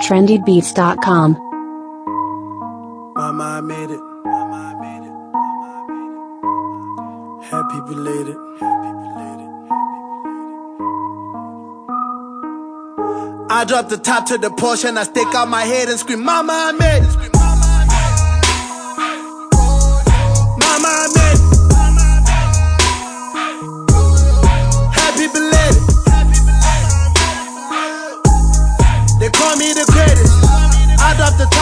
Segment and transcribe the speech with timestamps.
[0.00, 1.36] trendybeats.com.
[3.16, 4.00] Mama, I made it.
[4.24, 5.14] Mama, I made it.
[7.50, 8.36] Happy belated.
[13.50, 16.22] I drop the top to the Porsche and I stick out my head and scream,
[16.22, 17.37] Mama, I made it.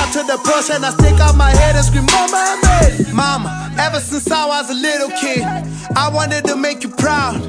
[0.07, 3.01] Top to the Porsche and I stick out my head and scream, Mama, I made
[3.01, 3.13] it.
[3.15, 5.43] Mama, ever since I was a little kid,
[5.97, 7.41] I wanted to make you proud.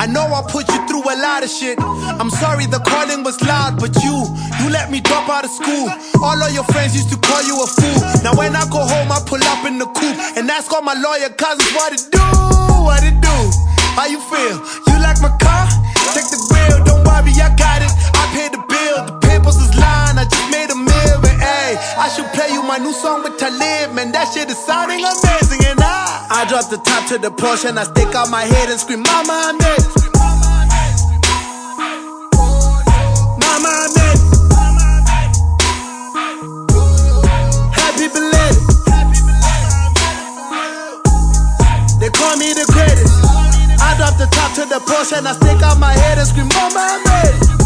[0.00, 1.78] I know I put you through a lot of shit.
[1.80, 4.26] I'm sorry the calling was loud, but you,
[4.60, 5.88] you let me drop out of school.
[6.22, 8.00] All of your friends used to call you a fool.
[8.22, 10.94] Now when I go home, I pull up in the coupe and ask all my
[10.94, 12.24] lawyer cousins what it do,
[12.84, 13.36] what it do.
[13.96, 14.56] How you feel?
[14.88, 15.68] You like my car?
[16.12, 16.41] Check the
[23.92, 24.12] man.
[24.12, 27.78] That shit is sounding amazing, and I, I drop the top to the Porsche and
[27.78, 29.86] I stick out my head and scream, Mama, I made it.
[33.40, 34.22] Mama, I made it.
[37.72, 38.62] Happy belated.
[42.00, 43.14] They call me the greatest.
[43.80, 46.48] I drop the top to the Porsche and I stick out my head and scream,
[46.48, 47.61] Mama, I made it.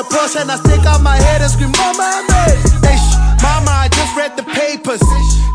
[0.00, 2.56] The Porsche and I stick out my head and scream, Mama, I made.
[2.80, 5.02] Hey, sh- Mama, I just read the papers.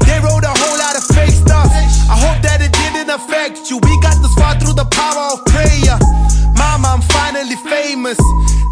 [0.06, 1.66] They wrote a whole lot of fake stuff.
[1.66, 3.82] I hope that it didn't affect you.
[3.82, 5.98] We got this far through the power of prayer.
[6.54, 8.22] Mama, I'm finally famous.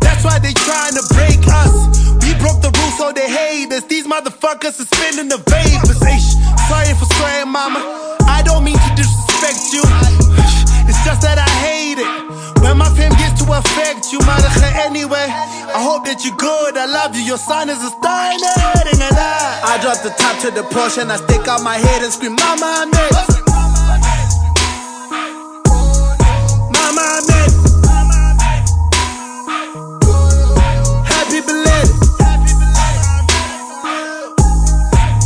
[0.06, 1.74] That's why they trying to break us.
[2.22, 3.90] We broke the rules, so they hate us.
[3.90, 5.98] These motherfuckers are spinning the vapors.
[6.06, 6.22] Hey,
[6.70, 7.82] sorry for swearing, Mama.
[8.30, 9.82] I don't mean to disrespect you.
[10.86, 11.33] It's just that
[14.14, 14.48] you, mother,
[14.86, 15.26] anyway.
[15.74, 16.78] I hope that you're good.
[16.78, 17.24] I love you.
[17.26, 17.90] Your son is a
[19.02, 19.34] and a.
[19.66, 22.36] I drop the top to the Porsche and I stick out my head and scream,
[22.38, 23.26] Mama, I I.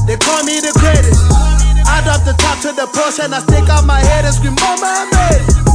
[0.07, 1.19] They call me the greatest.
[1.83, 4.55] I drop the top to the Porsche and I stick out my head and scream,
[4.55, 5.66] Mama, I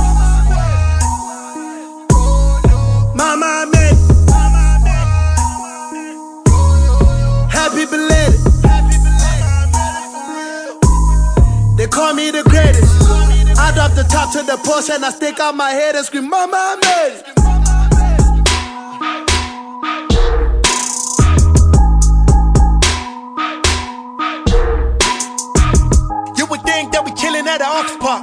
[12.22, 12.92] me the greatest.
[13.58, 16.28] I drop the top to the Porsche and I stick out my head and scream,
[16.28, 17.24] Mama, I made it.
[26.38, 28.22] You would think that we chillin' at the Ox Park,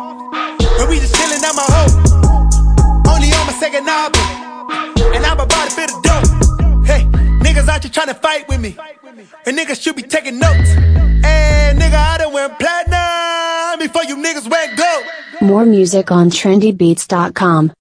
[0.78, 1.94] but we just chillin' at my home.
[3.12, 4.22] Only on my second album,
[5.16, 6.30] and I'm about to fit a dope.
[6.86, 7.04] Hey,
[7.44, 8.78] niggas out here trying to fight with me,
[9.46, 10.70] and niggas should be taking notes.
[11.26, 11.99] Hey, nigga,
[14.08, 15.06] you niggas gold.
[15.42, 17.74] More music on trendybeats.com.